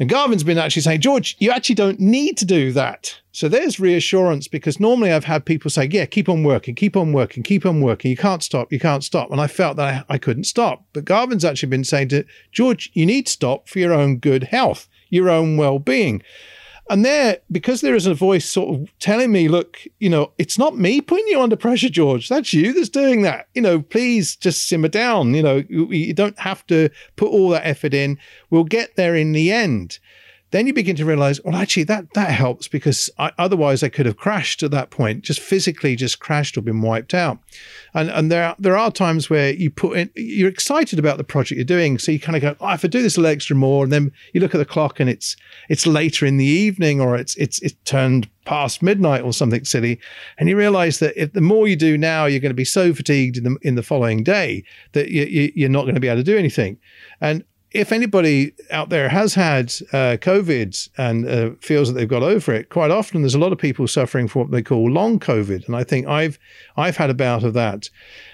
[0.00, 3.20] And Garvin's been actually saying, George, you actually don't need to do that.
[3.30, 7.12] So there's reassurance because normally I've had people say, yeah, keep on working, keep on
[7.12, 8.10] working, keep on working.
[8.10, 9.30] You can't stop, you can't stop.
[9.30, 10.84] And I felt that I, I couldn't stop.
[10.92, 14.44] But Garvin's actually been saying to George, you need to stop for your own good
[14.44, 16.22] health, your own well being.
[16.92, 20.58] And there, because there is a voice sort of telling me, look, you know, it's
[20.58, 22.28] not me putting you under pressure, George.
[22.28, 23.48] That's you that's doing that.
[23.54, 25.32] You know, please just simmer down.
[25.32, 28.18] You know, you, you don't have to put all that effort in.
[28.50, 30.00] We'll get there in the end
[30.52, 34.06] then you begin to realize, well, actually, that that helps because I, otherwise I could
[34.06, 37.38] have crashed at that point, just physically just crashed or been wiped out.
[37.94, 41.24] And and there are, there are times where you put in, you're excited about the
[41.24, 43.32] project you're doing, so you kind of go, oh, if I do this a little
[43.32, 45.36] extra more, and then you look at the clock and it's
[45.68, 49.98] it's later in the evening or it's it's it's turned past midnight or something silly,
[50.36, 52.92] and you realize that if the more you do now, you're going to be so
[52.92, 54.62] fatigued in the in the following day
[54.92, 56.76] that you, you, you're not going to be able to do anything.
[57.22, 57.42] And
[57.74, 62.52] if anybody out there has had uh, COVID and uh, feels that they've got over
[62.52, 65.66] it, quite often there's a lot of people suffering from what they call long COVID,
[65.66, 66.38] and I think I've
[66.76, 67.88] I've had a bout of that.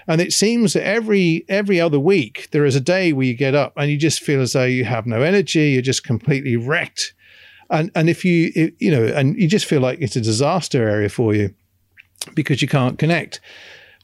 [0.06, 3.54] And it seems that every every other week there is a day where you get
[3.54, 7.14] up and you just feel as though you have no energy, you're just completely wrecked,
[7.70, 10.88] and and if you if, you know, and you just feel like it's a disaster
[10.88, 11.54] area for you
[12.34, 13.40] because you can't connect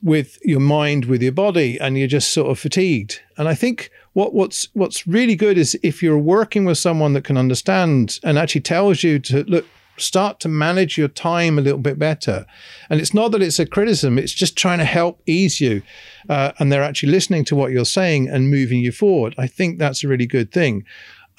[0.03, 3.20] with your mind with your body and you're just sort of fatigued.
[3.38, 7.24] And I think what what's what's really good is if you're working with someone that
[7.24, 11.79] can understand and actually tells you to look start to manage your time a little
[11.79, 12.44] bit better.
[12.90, 15.83] And it's not that it's a criticism it's just trying to help ease you
[16.29, 19.35] uh, and they're actually listening to what you're saying and moving you forward.
[19.37, 20.85] I think that's a really good thing.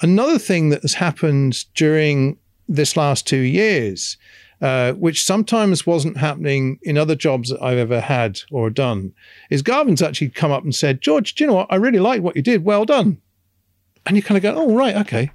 [0.00, 4.16] Another thing that has happened during this last two years
[4.60, 9.12] uh, which sometimes wasn't happening in other jobs that I've ever had or done,
[9.50, 11.68] is Garvin's actually come up and said, George, do you know what?
[11.70, 12.64] I really like what you did.
[12.64, 13.20] Well done.
[14.06, 15.30] And you kind of go, oh, right, okay.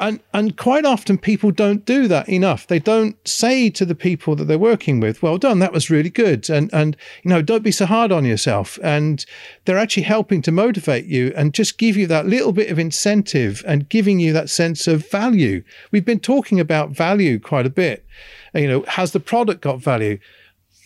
[0.00, 2.66] And and quite often people don't do that enough.
[2.66, 6.10] They don't say to the people that they're working with, "Well done, that was really
[6.10, 8.78] good," and and you know, don't be so hard on yourself.
[8.82, 9.24] And
[9.64, 13.64] they're actually helping to motivate you and just give you that little bit of incentive
[13.66, 15.64] and giving you that sense of value.
[15.90, 18.04] We've been talking about value quite a bit
[18.54, 20.18] you know, has the product got value?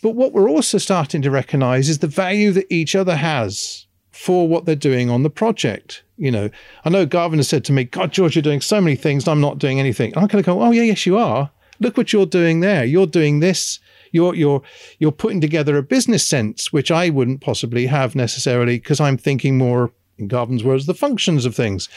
[0.01, 3.87] But what we're also starting to recognize is the value that each other has
[4.23, 6.01] for what they're doing on the project.
[6.15, 6.49] You know,
[6.85, 9.41] I know Garvin has said to me, God, George, you're doing so many things, I'm
[9.41, 10.13] not doing anything.
[10.13, 11.51] And I'm going to go, oh, yeah, yes, you are.
[11.81, 12.85] Look what you're doing there.
[12.85, 13.79] You're doing this.
[14.13, 14.61] You're, you're,
[14.97, 19.57] you're putting together a business sense, which I wouldn't possibly have necessarily because I'm thinking
[19.57, 19.91] more
[20.23, 21.89] in Garvin's words, the functions of things.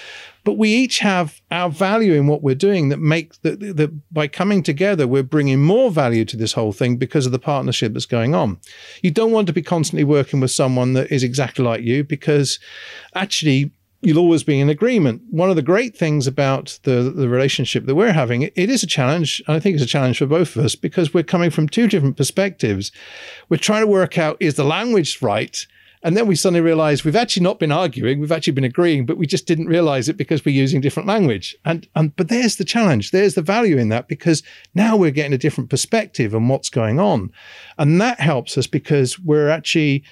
[0.45, 4.29] But we each have our value in what we're doing that makes that, that by
[4.29, 8.07] coming together, we're bringing more value to this whole thing because of the partnership that's
[8.07, 8.59] going on.
[9.03, 12.59] You don't want to be constantly working with someone that is exactly like you because
[13.15, 15.23] actually you'll always be in agreement.
[15.31, 18.87] One of the great things about the, the relationship that we're having, it is a
[18.87, 19.43] challenge.
[19.47, 21.89] And I think it's a challenge for both of us because we're coming from two
[21.89, 22.93] different perspectives.
[23.49, 25.67] We're trying to work out is the language right?
[26.07, 29.19] And then we suddenly realized we've actually not been arguing, we've actually been agreeing, but
[29.19, 31.57] we just didn't realize it because we're using different language.
[31.65, 33.11] And, and but there's the challenge.
[33.11, 37.01] There's the value in that because now we're getting a different perspective on what's going
[37.01, 37.33] on.
[37.77, 40.05] And that helps us because we're actually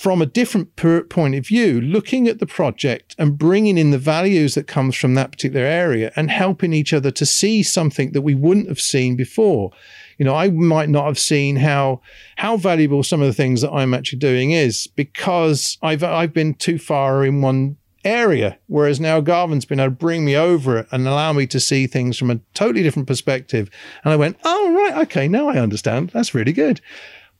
[0.00, 4.54] from a different point of view, looking at the project and bringing in the values
[4.54, 8.34] that comes from that particular area and helping each other to see something that we
[8.34, 9.72] wouldn't have seen before
[10.18, 12.00] you know, I might not have seen how
[12.36, 16.54] how valuable some of the things that I'm actually doing is because I've I've been
[16.54, 20.86] too far in one area, whereas now Garvin's been able to bring me over it
[20.90, 23.68] and allow me to see things from a totally different perspective.
[24.04, 26.10] And I went, oh right, okay, now I understand.
[26.10, 26.80] That's really good.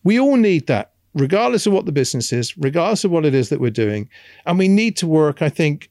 [0.02, 3.48] We all need that, regardless of what the business is, regardless of what it is
[3.48, 4.08] that we're doing,
[4.44, 5.90] and we need to work, I think,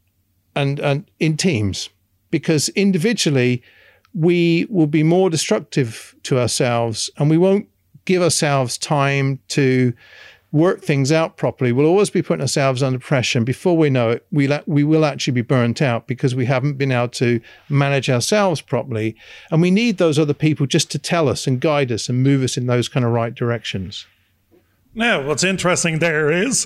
[0.56, 1.90] and and in teams
[2.32, 3.62] because individually
[4.14, 7.68] we will be more destructive to ourselves and we won't
[8.06, 9.94] give ourselves time to
[10.52, 11.74] work things out properly.
[11.74, 13.40] We'll always be putting ourselves under pressure.
[13.40, 16.46] And before we know it, we, la- we will actually be burnt out because we
[16.46, 19.18] haven't been able to manage ourselves properly.
[19.52, 22.42] And we need those other people just to tell us and guide us and move
[22.42, 24.06] us in those kind of right directions.
[24.98, 26.66] Now, what's interesting there is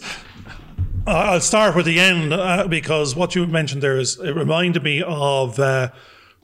[1.08, 4.84] uh, I'll start with the end uh, because what you mentioned there is it reminded
[4.84, 5.89] me of uh,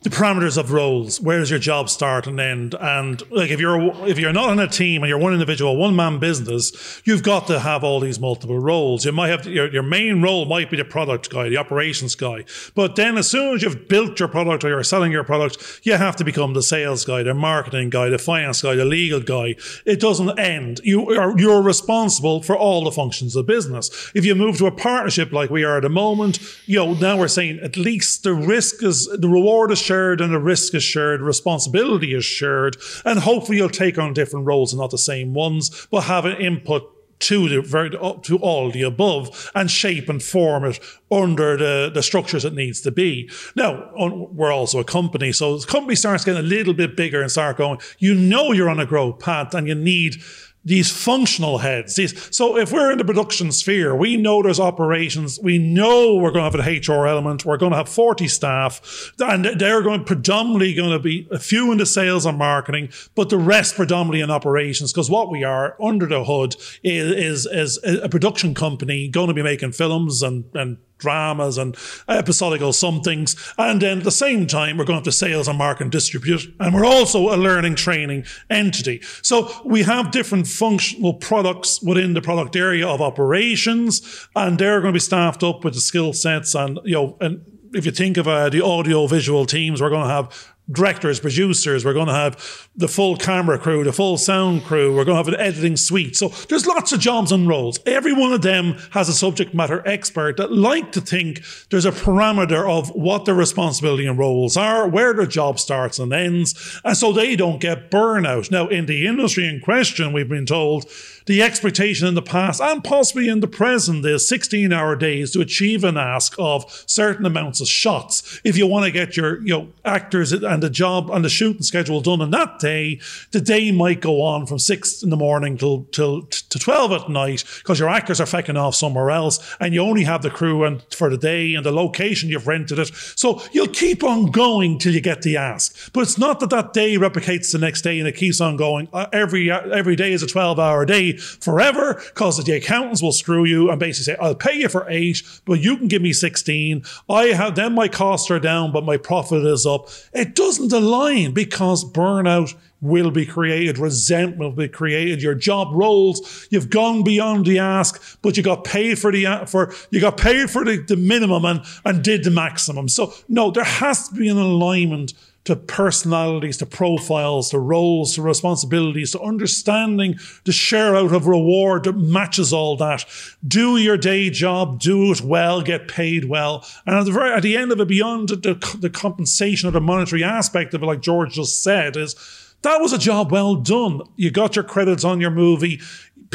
[0.06, 1.20] the parameters of roles.
[1.20, 2.76] Where does your job start and end?
[2.80, 5.96] And like if you're if you're not in a team and you're one individual, one
[5.96, 9.04] man business, you've got to have all these multiple roles.
[9.04, 12.46] You might have your, your main role might be the product guy, the operations guy,
[12.76, 15.94] but then as soon as you've built your product or you're selling your product, you
[15.94, 19.56] have to become the sales guy, the marketing guy, the finance guy, the legal guy.
[19.88, 20.82] It doesn't end.
[20.84, 24.12] You are you're responsible for all the functions of business.
[24.14, 26.38] If you move to a partnership like we are at the moment,
[26.68, 30.34] you know now we're saying at least the risk is the reward is shared and
[30.34, 34.80] the risk is shared, responsibility is shared, and hopefully you'll take on different roles and
[34.80, 39.52] not the same ones, but have an input to the very to all the above
[39.56, 40.80] and shape and form it
[41.10, 43.30] under the, the structures it needs to be.
[43.56, 47.32] Now we're also a company, so the company starts getting a little bit bigger and
[47.32, 47.80] start going.
[48.00, 50.18] You know you're on a growth path, and you need
[50.66, 51.96] these functional heads.
[51.96, 55.40] These, so if we're in the production sphere, we know there's operations.
[55.42, 57.46] We know we're going to have an HR element.
[57.46, 61.72] We're going to have 40 staff and they're going predominantly going to be a few
[61.72, 64.92] in the sales and marketing, but the rest predominantly in operations.
[64.92, 69.34] Because what we are under the hood is, is, is a production company going to
[69.34, 71.76] be making films and, and dramas and
[72.08, 73.36] episodical somethings.
[73.58, 76.54] And then at the same time, we're going to sales and market and distribute.
[76.60, 79.02] And we're also a learning training entity.
[79.22, 84.94] So we have different functional products within the product area of operations, and they're going
[84.94, 88.16] to be staffed up with the skill sets and, you know, and if you think
[88.16, 91.86] of uh, the audio visual teams, we're going to have directors, producers.
[91.86, 94.96] We're going to have the full camera crew, the full sound crew.
[94.96, 96.16] We're going to have an editing suite.
[96.16, 97.80] So there's lots of jobs and roles.
[97.86, 101.92] Every one of them has a subject matter expert that like to think there's a
[101.92, 106.98] parameter of what their responsibility and roles are, where their job starts and ends, and
[106.98, 108.50] so they don't get burnout.
[108.52, 110.90] Now, in the industry in question, we've been told
[111.26, 115.42] the expectation in the past and possibly in the present is 16 hour days to
[115.42, 118.40] achieve an ask of certain amounts of shots.
[118.44, 121.64] If you want to get your you know actors and the job and the shooting
[121.64, 123.00] schedule done on that day,
[123.32, 127.10] the day might go on from six in the morning till till to 12 at
[127.10, 130.64] night because your actors are fecking off somewhere else and you only have the crew
[130.64, 132.92] and for the day and the location you've rented it.
[133.16, 135.92] So you'll keep on going till you get the ask.
[135.94, 138.88] But it's not that that day replicates the next day and it keeps on going.
[138.94, 143.46] Uh, every every day is a 12 hour day forever because the accountants will screw
[143.46, 146.84] you and basically say, I'll pay you for eight, but you can give me 16.
[147.10, 149.90] I have, then my costs are down, but my profit is up.
[150.14, 155.22] It doesn't align because burnout will be created, resentment will be created.
[155.22, 159.74] Your job roles, you've gone beyond the ask, but you got paid for the for
[159.90, 162.88] you got paid for the, the minimum and and did the maximum.
[162.88, 165.14] So no, there has to be an alignment
[165.46, 171.86] to personalities, to profiles, to roles, to responsibilities, to understanding the share out of reward
[171.86, 173.06] that matches all that.
[173.48, 176.66] Do your day job, do it well, get paid well.
[176.86, 179.82] And at the very, at the end of it, beyond the, the compensation or the
[179.82, 182.16] monetary aspect of it, like George just said, is
[182.64, 184.02] that was a job well done.
[184.16, 185.80] You got your credits on your movie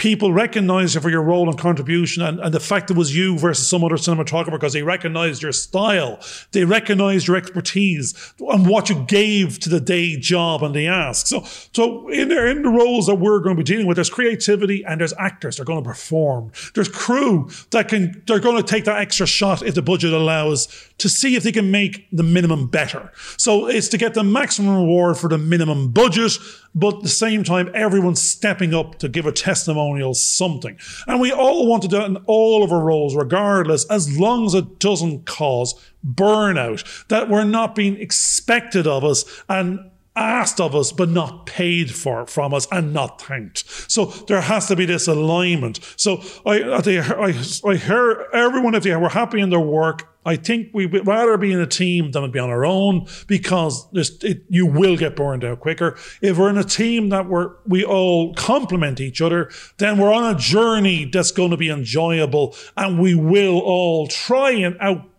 [0.00, 3.38] people recognize you for your role and contribution and, and the fact it was you
[3.38, 6.18] versus some other cinematographer because they recognized your style.
[6.52, 11.26] They recognized your expertise and what you gave to the day job and the ask.
[11.26, 14.08] So, so in, there, in the roles that we're going to be dealing with, there's
[14.08, 16.50] creativity and there's actors that are going to perform.
[16.74, 20.89] There's crew that can, they're going to take that extra shot if the budget allows
[21.00, 23.12] to see if they can make the minimum better.
[23.36, 26.32] So it's to get the maximum reward for the minimum budget,
[26.74, 30.78] but at the same time, everyone's stepping up to give a testimonial something.
[31.06, 34.46] And we all want to do it in all of our roles, regardless, as long
[34.46, 35.74] as it doesn't cause
[36.06, 41.90] burnout, that we're not being expected of us and asked of us but not paid
[41.94, 43.64] for from us and not thanked.
[43.90, 45.80] So there has to be this alignment.
[45.96, 50.06] So I I I, hear everyone if they were happy in their work.
[50.24, 53.86] I think we would rather be in a team than be on our own because
[53.94, 55.96] it, you will get burned out quicker.
[56.20, 60.34] If we're in a team that we're, we all complement each other, then we're on
[60.34, 65.09] a journey that's going to be enjoyable and we will all try and out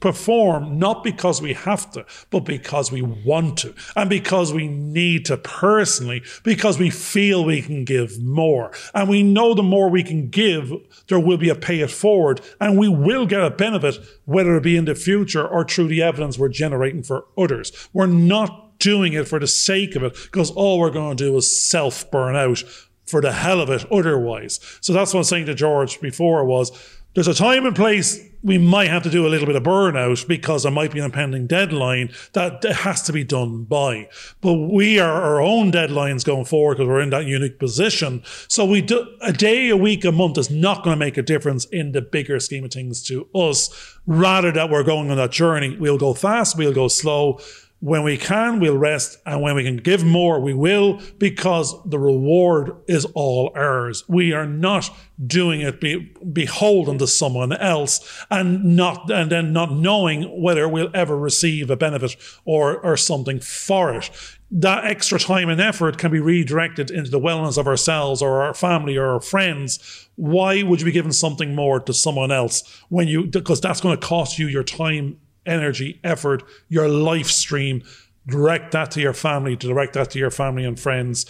[0.00, 5.24] perform not because we have to, but because we want to, and because we need
[5.26, 8.72] to personally, because we feel we can give more.
[8.94, 10.72] And we know the more we can give,
[11.08, 14.62] there will be a pay it forward, and we will get a benefit, whether it
[14.62, 17.88] be in the future or through the evidence we're generating for others.
[17.92, 21.36] We're not doing it for the sake of it, because all we're going to do
[21.36, 22.62] is self burn out
[23.06, 24.60] for the hell of it otherwise.
[24.80, 26.72] So that's what I was saying to George before was
[27.14, 30.28] there's a time and place we might have to do a little bit of burnout
[30.28, 34.06] because there might be an impending deadline that has to be done by.
[34.42, 38.22] But we are our own deadlines going forward because we're in that unique position.
[38.48, 41.22] So we do a day, a week, a month is not going to make a
[41.22, 43.70] difference in the bigger scheme of things to us.
[44.06, 47.40] Rather that we're going on that journey, we'll go fast, we'll go slow
[47.84, 49.18] when we can, we'll rest.
[49.26, 54.04] And when we can give more, we will, because the reward is all ours.
[54.08, 54.90] We are not
[55.26, 60.88] doing it be, beholden to someone else and not, and then not knowing whether we'll
[60.94, 62.16] ever receive a benefit
[62.46, 64.10] or, or something for it.
[64.50, 68.54] That extra time and effort can be redirected into the wellness of ourselves or our
[68.54, 70.08] family or our friends.
[70.14, 73.98] Why would you be giving something more to someone else when you, because that's going
[73.98, 77.82] to cost you your time energy, effort, your life stream.
[78.26, 81.26] Direct that to your family, direct that to your family and friends,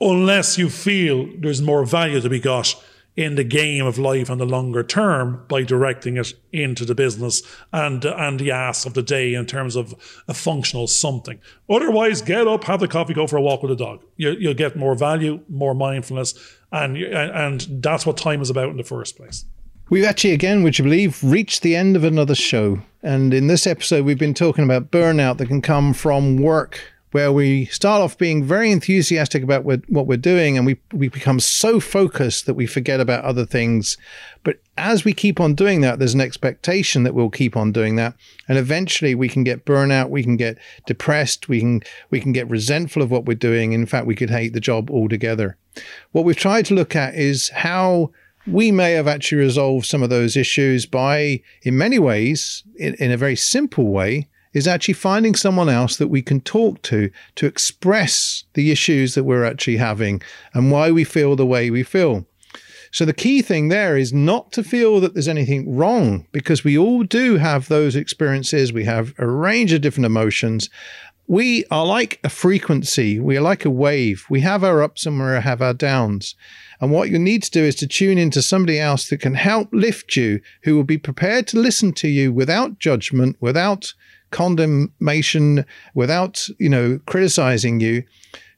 [0.00, 2.74] unless you feel there's more value to be got
[3.16, 7.42] in the game of life on the longer term by directing it into the business
[7.72, 9.94] and and the ass of the day in terms of
[10.28, 11.38] a functional something.
[11.68, 14.02] Otherwise, get up, have the coffee, go for a walk with a dog.
[14.16, 16.34] You, you'll get more value, more mindfulness,
[16.70, 19.44] and and that's what time is about in the first place.
[19.90, 22.80] We've actually, again, would you believe, reached the end of another show.
[23.02, 26.80] And in this episode, we've been talking about burnout that can come from work,
[27.10, 31.40] where we start off being very enthusiastic about what we're doing and we, we become
[31.40, 33.98] so focused that we forget about other things.
[34.44, 37.96] But as we keep on doing that, there's an expectation that we'll keep on doing
[37.96, 38.14] that.
[38.48, 42.48] And eventually we can get burnout, we can get depressed, we can, we can get
[42.48, 43.72] resentful of what we're doing.
[43.72, 45.58] In fact, we could hate the job altogether.
[46.12, 48.10] What we've tried to look at is how
[48.46, 53.10] we may have actually resolved some of those issues by, in many ways, in, in,
[53.10, 57.46] a very simple way, is actually finding someone else that we can talk to to
[57.46, 60.20] express the issues that we're actually having
[60.54, 62.26] and why we feel the way we feel.
[62.90, 66.76] So the key thing there is not to feel that there's anything wrong because we
[66.76, 68.70] all do have those experiences.
[68.70, 70.68] We have a range of different emotions.
[71.26, 73.18] We are like a frequency.
[73.18, 74.26] We are like a wave.
[74.28, 76.34] We have our ups and we have our downs.
[76.82, 79.68] And what you need to do is to tune into somebody else that can help
[79.72, 83.94] lift you, who will be prepared to listen to you without judgment, without
[84.32, 85.64] condemnation,
[85.94, 88.02] without, you know, criticizing you,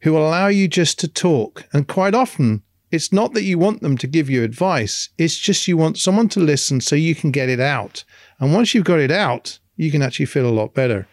[0.01, 1.69] who will allow you just to talk.
[1.75, 5.69] And quite often, it's not that you want them to give you advice, it's just
[5.69, 8.05] you want someone to listen so you can get it out.
[8.41, 11.07] And once you've got it out, you can actually feel a lot better.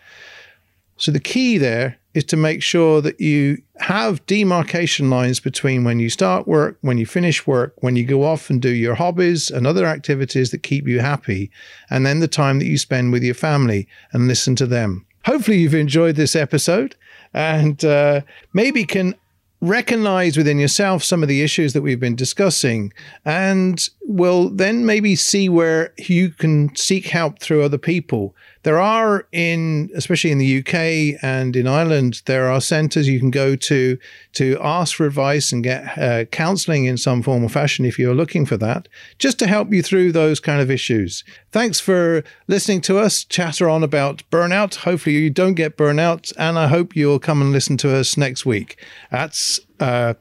[0.95, 5.99] So the key there is to make sure that you have demarcation lines between when
[5.99, 9.49] you start work, when you finish work, when you go off and do your hobbies
[9.49, 11.49] and other activities that keep you happy,
[11.89, 15.05] and then the time that you spend with your family and listen to them.
[15.25, 16.95] Hopefully, you've enjoyed this episode
[17.33, 18.21] and uh,
[18.53, 19.15] maybe can
[19.61, 22.91] recognize within yourself some of the issues that we've been discussing
[23.25, 29.27] and will then maybe see where you can seek help through other people there are
[29.31, 33.97] in, especially in the UK and in Ireland, there are centres you can go to
[34.33, 38.13] to ask for advice and get uh, counselling in some form or fashion if you're
[38.13, 38.87] looking for that,
[39.17, 41.23] just to help you through those kind of issues.
[41.51, 44.75] Thanks for listening to us chatter on about burnout.
[44.75, 48.45] Hopefully you don't get burnout, and I hope you'll come and listen to us next
[48.45, 48.83] week.
[49.09, 49.59] That's.
[49.79, 50.13] Uh,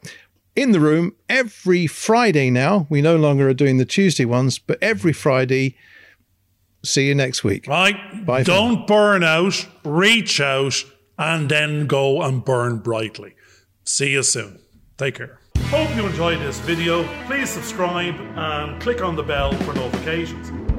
[0.56, 2.86] in the room every Friday now.
[2.90, 5.76] We no longer are doing the Tuesday ones, but every Friday
[6.82, 7.66] See you next week.
[7.66, 8.24] Right.
[8.24, 8.42] Bye.
[8.42, 10.74] Don't burn out, reach out,
[11.18, 13.34] and then go and burn brightly.
[13.84, 14.60] See you soon.
[14.96, 15.38] Take care.
[15.64, 17.04] Hope you enjoyed this video.
[17.26, 20.69] Please subscribe and click on the bell for notifications.